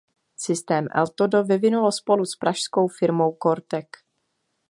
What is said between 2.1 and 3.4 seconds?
s pražskou firmou